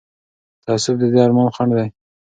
تعصب 0.65 0.95
د 0.99 1.03
دې 1.13 1.19
ارمان 1.25 1.47
خنډ 1.55 1.71
دی 1.77 1.87